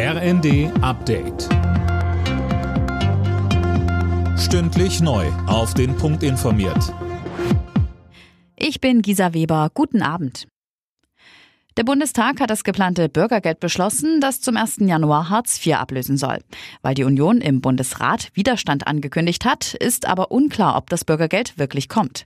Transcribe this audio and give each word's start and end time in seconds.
RND 0.00 0.70
Update. 0.80 1.48
Stündlich 4.38 5.00
neu. 5.00 5.26
Auf 5.48 5.74
den 5.74 5.96
Punkt 5.96 6.22
informiert. 6.22 6.94
Ich 8.54 8.80
bin 8.80 9.02
Gisa 9.02 9.34
Weber. 9.34 9.72
Guten 9.74 10.02
Abend. 10.02 10.46
Der 11.76 11.82
Bundestag 11.82 12.40
hat 12.40 12.50
das 12.50 12.62
geplante 12.62 13.08
Bürgergeld 13.08 13.58
beschlossen, 13.58 14.20
das 14.20 14.40
zum 14.40 14.56
1. 14.56 14.78
Januar 14.80 15.30
Hartz 15.30 15.64
IV 15.64 15.74
ablösen 15.74 16.16
soll. 16.16 16.38
Weil 16.82 16.94
die 16.94 17.04
Union 17.04 17.40
im 17.40 17.60
Bundesrat 17.60 18.30
Widerstand 18.34 18.86
angekündigt 18.86 19.44
hat, 19.44 19.74
ist 19.74 20.06
aber 20.06 20.30
unklar, 20.30 20.76
ob 20.76 20.90
das 20.90 21.04
Bürgergeld 21.04 21.58
wirklich 21.58 21.88
kommt. 21.88 22.24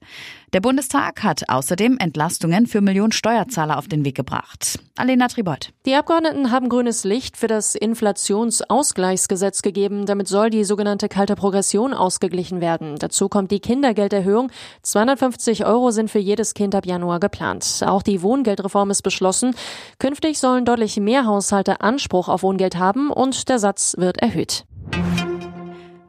Der 0.52 0.61
Bundestag 0.61 1.23
hat 1.23 1.48
außerdem 1.48 1.96
Entlastungen 1.98 2.66
für 2.66 2.82
Millionen 2.82 3.12
Steuerzahler 3.12 3.79
auf 3.79 3.89
den 3.89 4.04
Weg 4.04 4.14
gebracht. 4.14 4.79
Alena 4.95 5.29
Tribot. 5.29 5.70
Die 5.86 5.95
Abgeordneten 5.95 6.50
haben 6.50 6.68
grünes 6.68 7.04
Licht 7.04 7.38
für 7.38 7.46
das 7.46 7.75
Inflationsausgleichsgesetz 7.75 9.62
gegeben. 9.62 10.04
Damit 10.04 10.29
soll 10.29 10.50
die 10.50 10.64
sogenannte 10.64 11.08
kalte 11.08 11.34
Progression 11.34 11.94
ausgeglichen 11.94 12.61
werden. 12.61 12.96
Dazu 12.98 13.31
kommt 13.31 13.50
die 13.50 13.61
Kindergelderhöhung. 13.61 14.50
250 14.82 15.64
Euro 15.64 15.93
sind 15.93 16.11
für 16.11 16.18
jedes 16.18 16.53
Kind 16.53 16.75
ab 16.75 16.84
Januar 16.84 17.20
geplant. 17.20 17.82
Auch 17.86 18.03
die 18.03 18.20
Wohngeldreform 18.20 18.90
ist 18.90 19.00
beschlossen. 19.00 19.54
Künftig 19.98 20.39
sollen 20.39 20.67
deutlich 20.67 20.98
mehr 20.98 21.25
Haushalte 21.25 21.81
Anspruch 21.81 22.29
auf 22.29 22.43
Wohngeld 22.43 22.76
haben 22.76 23.11
und 23.11 23.48
der 23.48 23.59
Satz 23.59 23.95
wird 23.96 24.18
erhöht. 24.18 24.67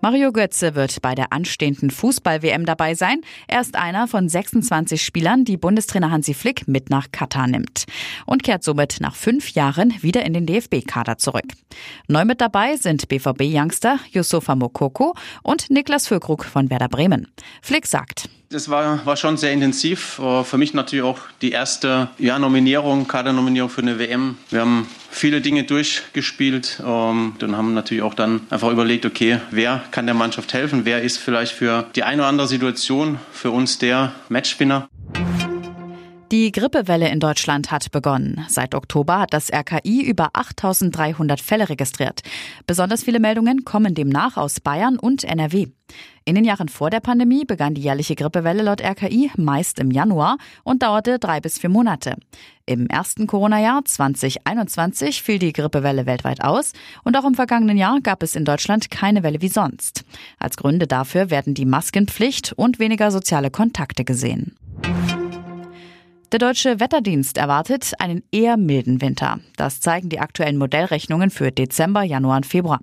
Mario 0.04 0.34
Götze 0.34 0.76
wird 0.76 1.02
bei 1.02 1.16
der 1.16 1.32
anstehenden 1.32 1.90
Fußball-WM 1.90 2.66
dabei 2.66 2.94
sein. 2.94 3.22
Er 3.48 3.62
ist 3.62 3.78
einer 3.78 4.06
von 4.10 4.28
26 4.28 5.02
Spielern, 5.02 5.46
die 5.46 5.56
Bundestrainer 5.56 6.12
Hansi 6.12 6.34
Flick 6.34 6.68
mit 6.68 6.90
nach 6.90 7.14
Katar 7.14 7.48
nimmt 7.48 7.86
und 8.26 8.44
kehrt 8.44 8.66
somit 8.66 8.98
nach 9.00 9.16
fünf 9.16 9.52
Jahren 9.52 9.94
wieder 10.02 10.26
in 10.26 10.34
den 10.34 10.46
DFB-Kader 10.46 11.20
zurück. 11.20 11.46
Neu 12.10 12.26
mit 12.26 12.42
dabei 12.42 12.76
sind 12.76 13.08
BVB-Youngster 13.08 13.98
Yusufa 14.12 14.56
Mokoko 14.56 15.16
und 15.42 15.70
Niklas 15.70 16.10
Füllkrug 16.10 16.44
von 16.44 16.70
Werder 16.70 16.90
Bremen. 16.90 17.30
Flick 17.62 17.88
sagt, 17.88 18.28
das 18.54 18.70
war, 18.70 19.06
war 19.06 19.18
schon 19.18 19.38
sehr 19.38 19.52
intensiv. 19.52 20.22
Für 20.44 20.58
mich 20.58 20.74
natürlich 20.74 21.04
auch 21.04 21.20
die 21.42 21.52
erste 21.52 22.10
ja, 22.20 22.38
Nominierung, 22.38 23.08
Kadernominierung 23.08 23.70
für 23.70 23.82
eine 23.82 23.98
WM. 23.98 24.38
Wir 24.50 24.62
haben 24.62 24.88
viele 25.10 25.42
Dinge 25.42 25.64
durchgespielt 25.64 26.82
ähm, 26.86 27.34
und 27.42 27.58
haben 27.58 27.74
natürlich 27.74 28.04
auch 28.04 28.14
dann 28.14 28.42
einfach 28.50 28.72
überlegt, 28.72 29.06
okay, 29.06 29.40
wer 29.52 29.84
kann 29.92 30.06
der 30.06 30.16
Mannschaft 30.16 30.54
helfen? 30.54 30.86
Wer 30.86 31.02
ist 31.02 31.18
vielleicht 31.18 31.54
für 31.54 31.86
die 31.96 32.04
eine 32.04 32.22
oder 32.22 32.30
andere 32.30 32.48
Situation 32.48 33.20
für 33.32 33.52
uns 33.52 33.80
der 33.80 34.14
Matchwinner? 34.30 34.88
Die 36.34 36.52
Grippewelle 36.52 37.10
in 37.10 37.20
Deutschland 37.20 37.70
hat 37.70 37.92
begonnen. 37.92 38.44
Seit 38.50 38.74
Oktober 38.74 39.20
hat 39.20 39.36
das 39.36 39.54
RKI 39.54 40.02
über 40.02 40.32
8300 40.34 41.40
Fälle 41.40 41.70
registriert. 41.70 42.22
Besonders 42.66 43.04
viele 43.04 43.20
Meldungen 43.20 43.66
kommen 43.66 43.94
demnach 43.94 44.36
aus 44.36 44.60
Bayern 44.60 44.98
und 44.98 45.24
NRW. 45.24 45.68
In 46.26 46.34
den 46.34 46.44
Jahren 46.44 46.70
vor 46.70 46.90
der 46.90 47.02
Pandemie 47.02 47.46
begann 47.46 47.76
die 47.76 47.84
jährliche 47.84 48.16
Grippewelle 48.16 48.64
laut 48.64 48.82
RKI 48.82 49.30
meist 49.38 49.78
im 49.78 49.92
Januar 49.92 50.38
und 50.64 50.82
dauerte 50.82 51.20
drei 51.20 51.40
bis 51.40 51.60
vier 51.60 51.70
Monate. 51.70 52.16
Im 52.66 52.88
ersten 52.88 53.28
Corona-Jahr 53.28 53.86
2021 53.86 55.22
fiel 55.22 55.38
die 55.38 55.54
Grippewelle 55.54 56.08
weltweit 56.08 56.44
aus 56.44 56.74
und 57.04 57.16
auch 57.16 57.26
im 57.26 57.36
vergangenen 57.36 57.78
Jahr 57.78 58.02
gab 58.02 58.24
es 58.24 58.36
in 58.36 58.44
Deutschland 58.44 58.90
keine 58.90 59.22
Welle 59.22 59.44
wie 59.44 59.50
sonst. 59.50 60.04
Als 60.40 60.58
Gründe 60.58 60.88
dafür 60.88 61.30
werden 61.30 61.54
die 61.54 61.68
Maskenpflicht 61.68 62.54
und 62.54 62.80
weniger 62.80 63.12
soziale 63.12 63.52
Kontakte 63.52 64.04
gesehen. 64.04 64.56
Der 66.34 66.40
deutsche 66.40 66.80
Wetterdienst 66.80 67.38
erwartet 67.38 67.92
einen 68.00 68.24
eher 68.32 68.58
milden 68.58 69.02
Winter. 69.02 69.40
Das 69.56 69.82
zeigen 69.82 70.10
die 70.10 70.20
aktuellen 70.20 70.58
Modellrechnungen 70.58 71.30
für 71.30 71.52
Dezember, 71.52 72.02
Januar 72.02 72.38
und 72.38 72.48
Februar. 72.48 72.80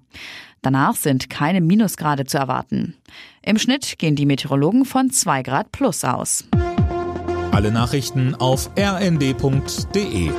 Danach 0.62 0.94
sind 0.94 1.28
keine 1.28 1.60
Minusgrade 1.60 2.26
zu 2.26 2.38
erwarten. 2.38 2.94
Im 3.42 3.58
Schnitt 3.58 3.98
gehen 3.98 4.14
die 4.14 4.24
Meteorologen 4.24 4.84
von 4.84 5.10
2 5.10 5.42
Grad 5.42 5.72
plus 5.72 6.04
aus. 6.04 6.44
Alle 7.50 7.72
Nachrichten 7.72 8.36
auf 8.36 8.70
rnd.de 8.78 10.30